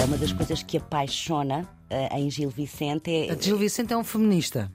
[0.00, 3.10] É uma das coisas que apaixona uh, em Gil Vicente.
[3.10, 4.72] É, A Gil Vicente é um feminista.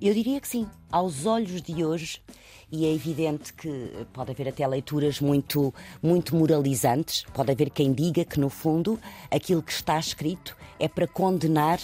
[0.00, 0.66] Eu diria que sim.
[0.90, 2.20] Aos olhos de hoje,
[2.70, 5.72] e é evidente que pode haver até leituras muito,
[6.02, 8.98] muito moralizantes, pode haver quem diga que, no fundo,
[9.30, 11.78] aquilo que está escrito é para condenar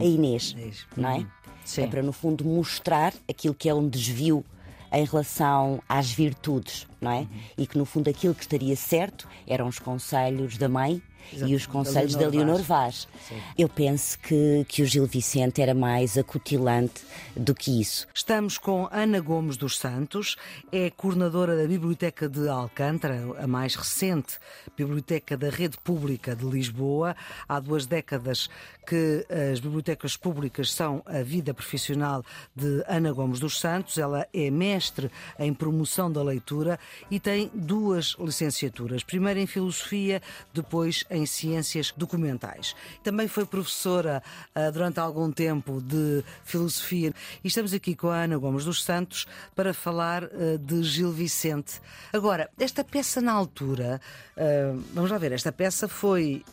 [0.00, 0.86] a Inês, Inês.
[0.96, 1.18] não é?
[1.18, 1.26] Uhum.
[1.64, 1.82] Sim.
[1.82, 4.44] É para, no fundo, mostrar aquilo que é um desvio
[4.92, 7.26] em relação às virtudes, não é?
[7.58, 11.66] E que, no fundo, aquilo que estaria certo eram os conselhos da mãe e os
[11.66, 13.08] conselhos da Leonor Vaz.
[13.56, 17.02] Eu penso que, que o Gil Vicente era mais acutilante
[17.36, 18.06] do que isso.
[18.14, 20.36] Estamos com Ana Gomes dos Santos,
[20.70, 24.38] é coordenadora da Biblioteca de Alcântara, a mais recente
[24.76, 27.16] biblioteca da Rede Pública de Lisboa.
[27.48, 28.48] Há duas décadas
[28.86, 33.98] que as bibliotecas públicas são a vida profissional de Ana Gomes dos Santos.
[33.98, 36.78] Ela é mestre em promoção da leitura
[37.10, 39.02] e tem duas licenciaturas.
[39.02, 40.20] Primeiro em Filosofia,
[40.52, 42.74] depois em Ciências Documentais.
[43.02, 44.22] Também foi professora
[44.54, 47.12] ah, durante algum tempo de Filosofia.
[47.42, 51.80] E estamos aqui com a Ana Gomes dos Santos para falar ah, de Gil Vicente.
[52.12, 54.00] Agora, esta peça na altura,
[54.36, 56.44] ah, vamos lá ver, esta peça foi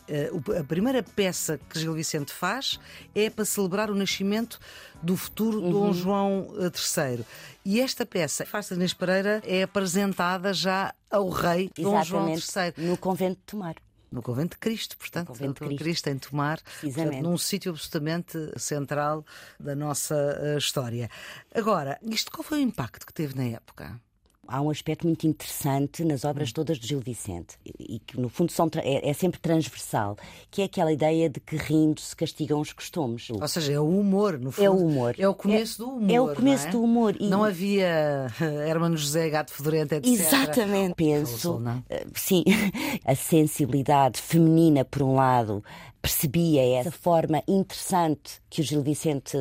[0.58, 2.78] a primeira peça que Gil Vicente faz
[3.14, 4.58] é para celebrar o nascimento
[5.02, 7.24] do futuro Dom João III.
[7.64, 12.88] E esta peça, Farsa Inês Pereira, é apresentada já ao rei Dom João Exatamente, III.
[12.88, 13.74] no convento de Tomar.
[14.12, 16.08] No Convento de Cristo, portanto, Convento de no Cristo.
[16.08, 19.24] em Tomar, portanto, num sítio absolutamente central
[19.58, 21.08] da nossa eh, história.
[21.54, 23.98] Agora, isto qual foi o impacto que teve na época?
[24.48, 26.54] Há um aspecto muito interessante nas obras Hum.
[26.54, 30.16] todas de Gil Vicente e que, no fundo, são, é, é sempre transversal,
[30.50, 33.30] que é aquela ideia de que rindo se castigam os costumes.
[33.30, 34.64] Ou seja, é o humor, no fundo.
[34.64, 35.14] É o humor.
[35.16, 36.10] É o começo do humor.
[36.10, 36.72] é o começo não é?
[36.72, 37.16] do humor.
[37.20, 38.26] E- Não havia
[38.66, 40.06] Hermano José, Gato Fedorento, etc.
[40.12, 40.94] Exatamente.
[40.96, 42.42] Penso, eh, sim,
[43.06, 45.62] a sensibilidade feminina, por um lado,
[46.02, 49.36] percebia essa forma interessante que o Gil Vicente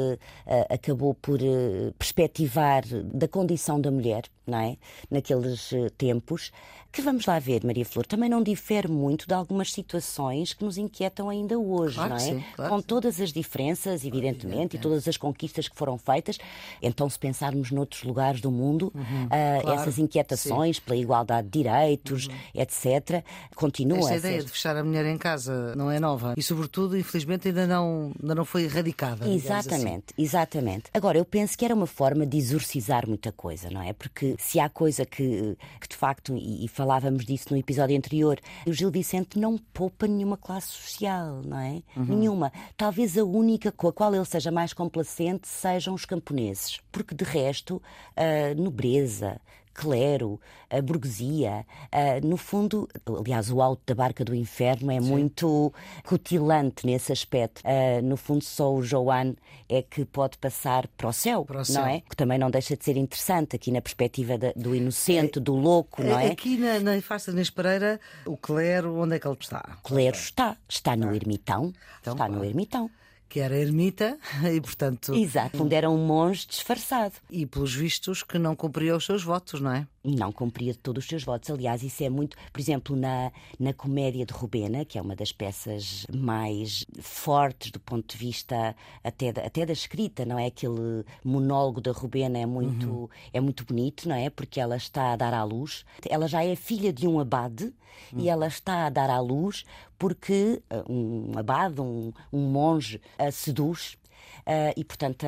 [0.45, 4.77] eh, acabou por eh, perspectivar da condição da mulher, não é?
[5.09, 6.51] Naqueles eh, tempos.
[6.91, 10.77] Que vamos lá ver, Maria Flor, também não difere muito de algumas situações que nos
[10.77, 12.19] inquietam ainda hoje, Claro não é?
[12.19, 12.85] sim, claro Com sim.
[12.85, 16.37] todas as diferenças, evidentemente, e todas as conquistas que foram feitas.
[16.81, 19.27] Então, se pensarmos noutros lugares do mundo, Uhum.
[19.29, 23.23] claro, essas inquietações pela igualdade de direitos, etc.,
[23.55, 24.45] continuam Esta a ideia ser.
[24.45, 28.35] de fechar a mulher em casa não é nova e, sobretudo, infelizmente, ainda não, ainda
[28.35, 29.23] não foi erradicada.
[29.25, 29.35] assim.
[29.35, 30.83] Exatamente, exatamente.
[30.93, 33.93] Agora, eu penso que era uma forma de exorcizar muita coisa, não é?
[33.93, 38.39] Porque se há coisa que, que de facto, e, e falávamos disso no episódio anterior,
[38.65, 41.83] o Gil Vicente não poupa nenhuma classe social, não é?
[41.95, 42.51] Nenhuma.
[42.75, 46.81] Talvez a única com a qual ele seja mais complacente sejam os camponeses.
[46.91, 47.79] Porque, de resto,
[48.15, 49.39] a nobreza,
[49.73, 50.39] clero,
[50.69, 52.87] a burguesia, ah, no fundo,
[53.19, 55.73] aliás, o alto da barca do inferno é muito
[56.03, 57.61] cutilante nesse aspecto.
[57.65, 59.33] Ah, no fundo, só o Joan
[59.69, 61.81] é que pode passar para o céu, Para o céu.
[61.81, 62.01] não é?
[62.01, 66.03] Que também não deixa de ser interessante aqui na perspectiva da- do inocente, do louco,
[66.03, 66.27] não é?
[66.31, 69.77] Aqui na, na Farsa de Inês Pereira, o clero, onde é que ele está?
[69.83, 72.89] Clero está, está no ermitão, Então, está no ermitão.
[73.31, 74.19] Que era ermita
[74.53, 77.15] e, portanto, Exato, onde era um monge disfarçado.
[77.29, 79.87] e pelos vistos que não cumpria os seus votos, não é?
[80.03, 81.49] não cumpria todos os seus votos.
[81.49, 85.31] Aliás, isso é muito, por exemplo, na, na Comédia de Rubena, que é uma das
[85.31, 90.47] peças mais fortes do ponto de vista até da, até da escrita, não é?
[90.47, 94.29] Aquele monólogo da Rubena é muito, é muito bonito, não é?
[94.29, 95.85] Porque ela está a dar à luz.
[96.09, 97.73] Ela já é filha de um abade
[98.15, 99.63] e ela está a dar à luz
[100.01, 103.99] porque ah, um abade, um, um monge, a seduz
[104.47, 105.27] ah, e, portanto,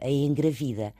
[0.00, 0.94] a, a engravida.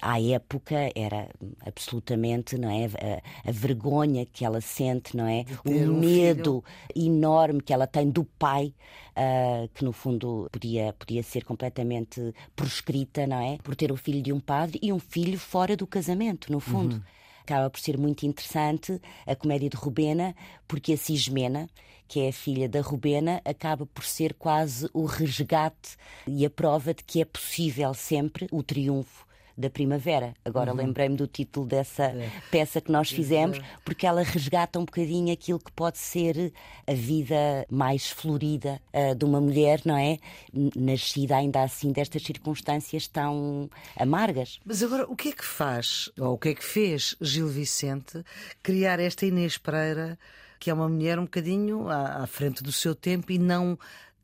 [0.00, 1.28] À época era
[1.66, 5.44] absolutamente não é a, a vergonha que ela sente não é?
[5.66, 8.72] O um medo enorme que ela tem do pai
[9.14, 13.58] ah, que no fundo podia podia ser completamente proscrita não é?
[13.58, 17.04] Por ter o filho de um padre e um filho fora do casamento no fundo.
[17.42, 20.34] Acaba por ser muito interessante a comédia de Rubena,
[20.66, 21.68] porque a Cismena,
[22.06, 26.94] que é a filha da Rubena, acaba por ser quase o resgate e a prova
[26.94, 29.26] de que é possível sempre o triunfo
[29.56, 30.34] da primavera.
[30.44, 32.12] Agora lembrei-me do título dessa
[32.50, 36.52] peça que nós fizemos, porque ela resgata um bocadinho aquilo que pode ser
[36.86, 40.18] a vida mais florida ah, de uma mulher, não é?
[40.52, 44.60] Nascida ainda assim destas circunstâncias tão amargas.
[44.64, 48.22] Mas agora, o que é que faz, ou o que é que fez Gil Vicente
[48.62, 50.18] criar esta Inês Pereira,
[50.58, 53.78] que é uma mulher um bocadinho à, à frente do seu tempo e não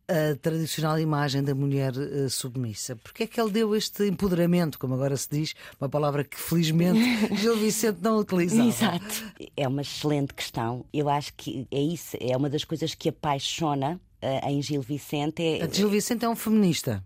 [0.08, 2.96] a tradicional imagem da mulher uh, submissa?
[2.96, 7.00] Porque é que ele deu este empoderamento, como agora se diz, uma palavra que felizmente
[7.36, 8.68] Gil Vicente não utilizava?
[8.68, 9.32] Exato.
[9.56, 10.84] É uma excelente questão.
[10.92, 15.42] Eu acho que é isso, é uma das coisas que apaixona uh, em Gil Vicente.
[15.42, 15.72] É...
[15.72, 17.02] Gil Vicente é um feminista.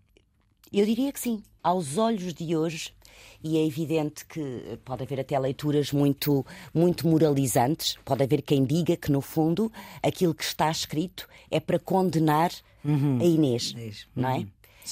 [0.72, 1.42] Eu diria que sim.
[1.62, 2.92] Aos olhos de hoje,
[3.42, 7.96] e é evidente que pode haver até leituras muito, muito moralizantes.
[8.04, 9.70] Pode haver quem diga que, no fundo,
[10.02, 12.50] aquilo que está escrito é para condenar
[12.84, 13.18] uhum.
[13.20, 13.90] a Inês, uhum.
[14.14, 14.38] não é?
[14.38, 14.48] Uhum.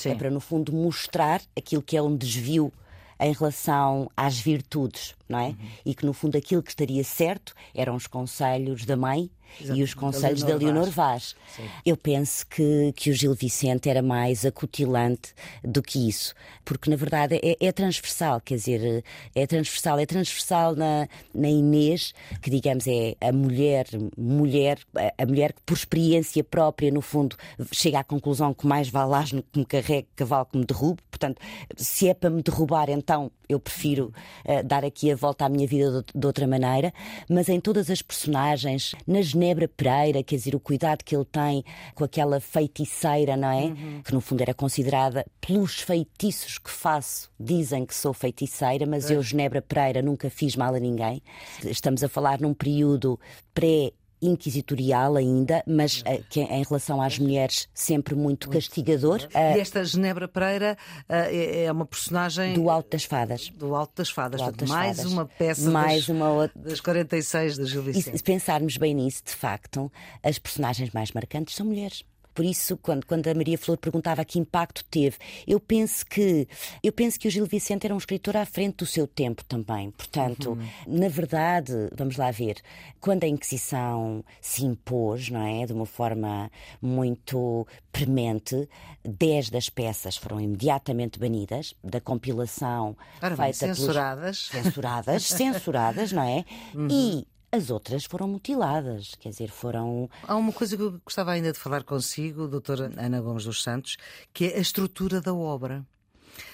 [0.06, 2.72] É para, no fundo, mostrar aquilo que é um desvio
[3.18, 5.48] em relação às virtudes, não é?
[5.48, 5.56] Uhum.
[5.86, 9.30] E que no fundo aquilo que estaria certo eram os conselhos da mãe
[9.60, 9.78] Exato.
[9.78, 11.36] e os conselhos da Leonor Vaz.
[11.56, 11.70] Vaz.
[11.84, 16.34] Eu penso que, que o Gil Vicente era mais acutilante do que isso,
[16.64, 22.12] porque na verdade é, é transversal, quer dizer, é transversal, é transversal na, na Inês,
[22.42, 23.86] que digamos é a mulher,
[24.16, 24.78] mulher,
[25.18, 27.36] a mulher que por experiência própria, no fundo,
[27.72, 31.40] chega à conclusão que mais vale asno que me carregue, cavalo que me derrube, portanto,
[31.76, 34.12] se é para me derrubar, então eu prefiro
[34.46, 36.92] uh, dar aqui a volta à minha vida de, de outra maneira,
[37.28, 41.62] mas em todas as personagens, nas Genebra Pereira, quer dizer, o cuidado que ele tem
[41.94, 43.64] com aquela feiticeira, não é?
[43.64, 44.02] Uhum.
[44.02, 49.16] Que no fundo era considerada pelos feitiços que faço, dizem que sou feiticeira, mas é.
[49.16, 51.22] eu, Genebra Pereira, nunca fiz mal a ninguém.
[51.62, 53.20] Estamos a falar num período
[53.52, 53.92] pré
[54.26, 59.20] inquisitorial ainda, mas uh, que em relação às mulheres sempre muito castigador.
[59.34, 60.76] Uh, e esta Genebra Pereira
[61.08, 63.50] uh, é, é, uma personagem do Alto das Fadas.
[63.50, 65.12] Do Alto das Fadas, Alto das mais Fadas.
[65.12, 66.60] uma peça mais das, uma outra...
[66.60, 68.14] das 46 da Gil Vicente.
[68.14, 69.90] E se pensarmos bem nisso, de facto,
[70.22, 72.04] as personagens mais marcantes são mulheres.
[72.34, 75.16] Por isso, quando, quando a Maria Flor perguntava que impacto teve,
[75.46, 76.48] eu penso que
[76.82, 79.90] eu penso que o Gil Vicente era um escritor à frente do seu tempo também.
[79.92, 80.98] Portanto, uhum.
[80.98, 82.56] na verdade, vamos lá ver,
[83.00, 86.50] quando a Inquisição se impôs, não é, de uma forma
[86.82, 88.68] muito premente,
[89.04, 94.64] dez das peças foram imediatamente banidas da compilação Ora, feita censuradas, pelos...
[94.64, 96.44] censuradas, censuradas, não é?
[96.74, 96.88] Uhum.
[96.90, 100.10] E as outras foram mutiladas, quer dizer, foram.
[100.22, 103.96] Há uma coisa que eu gostava ainda de falar consigo, doutora Ana Gomes dos Santos,
[104.32, 105.86] que é a estrutura da obra.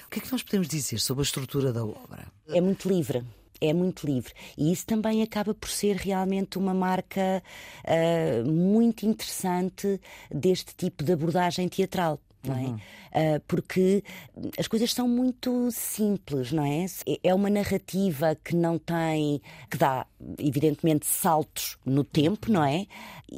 [0.05, 2.27] O que é que nós podemos dizer sobre a estrutura da obra?
[2.47, 3.23] É muito livre
[3.63, 4.33] é muito livre.
[4.57, 7.43] E isso também acaba por ser realmente uma marca
[7.85, 10.01] uh, muito interessante
[10.31, 12.61] deste tipo de abordagem teatral não é?
[12.61, 12.79] Uhum.
[13.11, 14.03] Uh, porque
[14.57, 16.85] as coisas são muito simples, não é?
[17.23, 20.05] É uma narrativa que não tem, que dá,
[20.39, 22.87] evidentemente, saltos no tempo, não é?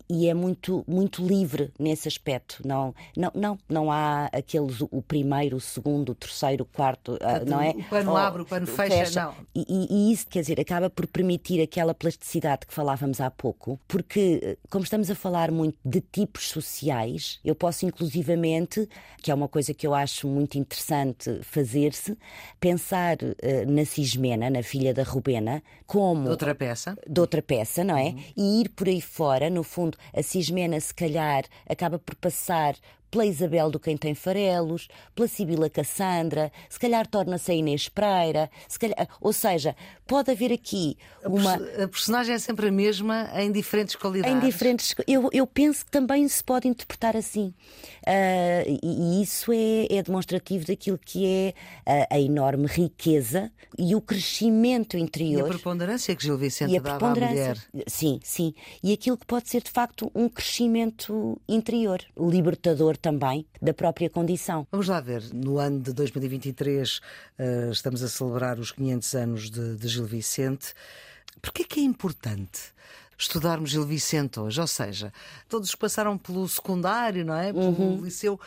[0.10, 2.62] E é muito, muito livre nesse aspecto.
[2.66, 7.50] Não, não, não, não há aqueles, o primeiro, o segundo, o terceiro, o quarto, uh,
[7.50, 7.72] não é?
[7.72, 9.26] O pano Ou, abre, o pano fecha, fecha.
[9.26, 9.34] não.
[9.56, 13.80] E, e, e isso, quer dizer, acaba por permitir aquela plasticidade que falávamos há pouco,
[13.88, 18.88] porque, como estamos a falar muito de tipos sociais, eu posso inclusivamente
[19.22, 22.18] que é uma coisa que eu acho muito interessante fazer-se,
[22.60, 26.24] pensar uh, na Cismena, na filha da Rubena, como.
[26.24, 26.98] De outra peça.
[27.07, 28.06] De outra peça, não é?
[28.06, 28.24] Uhum.
[28.36, 32.75] E ir por aí fora, no fundo, a Cismena, se calhar, acaba por passar
[33.13, 38.50] pela Isabel do Quem Tem Farelos, pela Sibila Cassandra, se calhar torna-se a Inês Pereira,
[38.68, 39.75] se calhar, ou seja,
[40.07, 41.54] pode haver aqui uma.
[41.54, 44.36] A personagem é sempre a mesma em diferentes qualidades.
[44.36, 44.95] Em diferentes.
[45.07, 47.54] Eu, eu penso que também se pode interpretar assim.
[48.01, 51.54] Uh, e, e, isso é, é, demonstrativo daquilo que é
[51.86, 55.47] a, a, enorme riqueza e o crescimento interior.
[55.47, 57.57] E a preponderância que Gil Vicente dava à mulher.
[57.85, 58.56] Sim, sim.
[58.81, 64.66] E aquilo que pode ser de facto um crescimento interior, libertador também da própria condição.
[64.72, 67.02] Vamos lá ver, no ano de 2023 uh,
[67.38, 70.74] eh, estamos a celebrar os 500 anos de, de Gil Vicente.
[71.42, 72.62] Porquê é que é importante
[73.18, 74.62] estudarmos Gil Vicente hoje?
[74.62, 75.12] Ou seja,
[75.50, 77.52] todos que passaram pelo secundário, não é?
[77.52, 78.02] Pelo uhum.
[78.02, 78.40] liceu.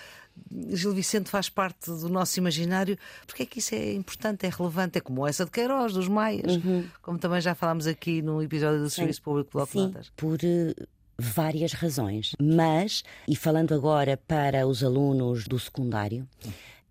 [0.71, 2.99] Gil Vicente faz parte do nosso imaginário.
[3.27, 4.97] Porque é que isso é importante, é relevante?
[4.97, 6.87] É como essa de Queiroz, dos Maias, uhum.
[7.03, 11.73] como também já falámos aqui no episódio do Serviço Público Bloco Sim, por uh, várias
[11.73, 12.33] razões.
[12.41, 16.29] Mas, e falando agora para os alunos do secundário,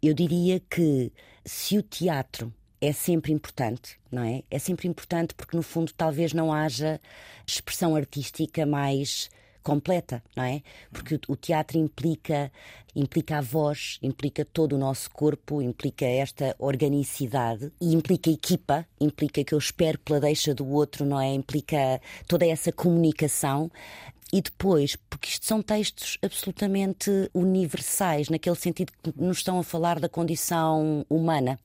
[0.01, 1.11] eu diria que
[1.43, 4.43] se o teatro é sempre importante, não é?
[4.49, 6.99] É sempre importante porque, no fundo, talvez não haja
[7.45, 9.29] expressão artística mais
[9.63, 10.61] completa, não é?
[10.91, 12.51] Porque o teatro implica
[12.95, 19.43] implica a voz, implica todo o nosso corpo, implica esta organicidade e implica equipa, implica
[19.43, 21.33] que eu espero pela deixa do outro, não é?
[21.33, 23.69] Implica toda essa comunicação
[24.33, 29.99] e depois, porque isto são textos absolutamente universais, naquele sentido que nos estão a falar
[29.99, 31.59] da condição humana,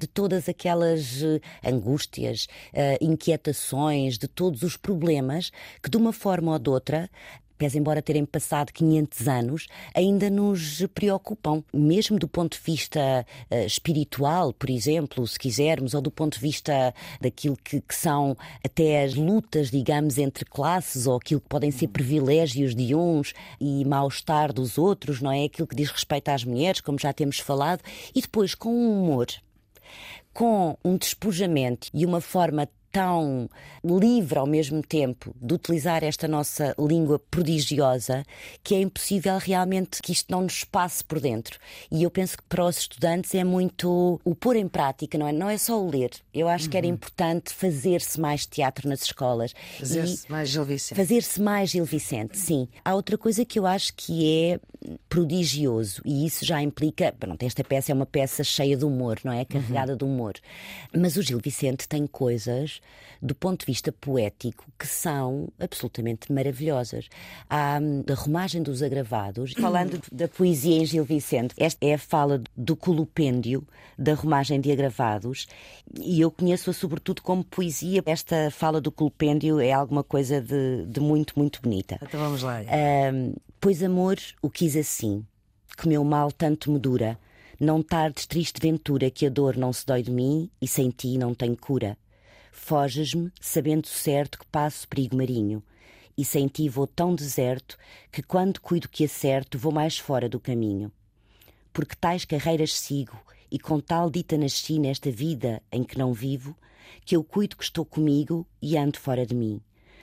[0.00, 6.52] de todas aquelas eh, angústias, eh, inquietações, de todos os problemas que, de uma forma
[6.52, 7.10] ou de outra,
[7.58, 13.66] pese embora terem passado 500 anos, ainda nos preocupam, mesmo do ponto de vista uh,
[13.66, 19.02] espiritual, por exemplo, se quisermos, ou do ponto de vista daquilo que, que, são até
[19.02, 24.52] as lutas, digamos, entre classes, ou aquilo que podem ser privilégios de uns e mal-estar
[24.52, 25.44] dos outros, não é?
[25.44, 27.82] Aquilo que diz respeito às mulheres, como já temos falado,
[28.14, 29.26] e depois com um humor
[30.32, 33.48] com um despojamento e uma forma tão
[33.84, 38.24] livre ao mesmo tempo de utilizar esta nossa língua prodigiosa
[38.62, 41.58] que é impossível realmente que isto não nos passe por dentro.
[41.90, 45.32] E eu penso que para os estudantes é muito o pôr em prática, não é?
[45.32, 46.10] Não é só o ler.
[46.32, 46.70] Eu acho uhum.
[46.70, 46.92] que era uhum.
[46.94, 49.54] importante fazer-se mais teatro nas escolas.
[49.78, 50.96] Fazer-se mais Gil Vicente.
[50.96, 52.68] Fazer-se mais Gil Vicente, sim.
[52.84, 54.60] Há outra coisa que eu acho que é
[55.08, 57.12] prodigioso e isso já implica.
[57.18, 59.44] Pronto, esta peça é uma peça cheia de humor, não é?
[59.44, 59.98] Carregada uhum.
[59.98, 60.34] de humor.
[60.96, 62.77] Mas o Gil Vicente tem coisas
[63.20, 67.08] do ponto de vista poético, que são absolutamente maravilhosas.
[67.48, 71.98] Há hum, a romagem dos agravados, falando da poesia em Gil Vicente, esta é a
[71.98, 73.66] fala do colupêndio
[73.98, 75.48] da romagem de agravados,
[75.98, 78.02] e eu conheço-a sobretudo como poesia.
[78.06, 81.98] Esta fala do colupêndio é alguma coisa de, de muito, muito bonita.
[82.02, 82.60] Então vamos lá.
[83.12, 85.24] Um, pois amor o quis assim,
[85.76, 87.18] que meu mal tanto me dura.
[87.60, 91.18] Não tardes triste ventura que a dor não se dói de mim e sem ti
[91.18, 91.98] não tenho cura.
[92.58, 95.62] Foges-me, sabendo certo que passo perigo marinho,
[96.18, 97.78] e sem ti vou tão deserto
[98.12, 100.92] que, quando cuido que acerto, vou mais fora do caminho.
[101.72, 103.18] Porque tais carreiras sigo,
[103.50, 106.54] e com tal dita nasci nesta vida em que não vivo,
[107.06, 109.62] que eu cuido que estou comigo e ando fora de mim.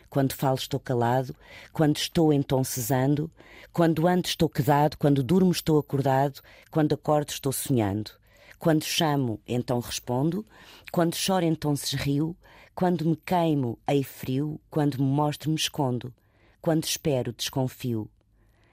[0.10, 1.36] Quando falo estou calado,
[1.72, 3.30] quando estou então cesando,
[3.72, 8.12] quando ando estou quedado, quando durmo estou acordado, quando acordo estou sonhando.
[8.58, 10.46] Quando chamo, então respondo,
[10.92, 12.36] quando choro, então se rio,
[12.74, 16.14] quando me queimo, ei frio, quando me mostro, me escondo,
[16.62, 18.10] quando espero, desconfio.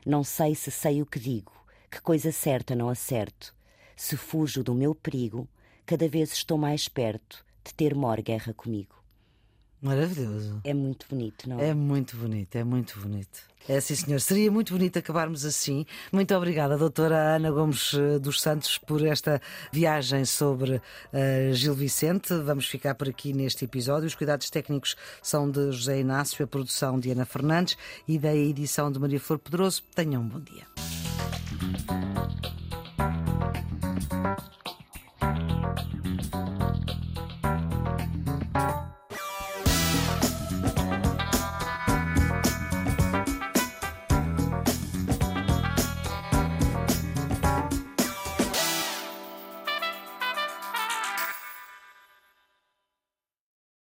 [0.05, 1.53] Não sei se sei o que digo,
[1.91, 3.55] que coisa certa não acerto.
[3.97, 5.49] Se fujo do meu perigo,
[5.85, 9.02] cada vez estou mais perto de ter mor guerra comigo.
[9.83, 10.61] Maravilhoso.
[10.63, 11.71] É muito bonito, não é?
[11.71, 13.53] É muito bonito, é muito bonito.
[13.69, 14.21] É sim, senhor.
[14.21, 15.85] Seria muito bonito acabarmos assim.
[16.13, 19.41] Muito obrigada, doutora Ana Gomes eh, dos Santos, por esta
[19.73, 22.35] viagem sobre uh, Gil Vicente.
[22.35, 24.07] Vamos ficar por aqui neste episódio.
[24.07, 28.91] Os cuidados técnicos são de José Inácio, a produção de Ana Fernandes e da edição
[28.91, 29.83] de Maria Flor Pedroso.
[29.95, 30.67] Tenham um bom dia.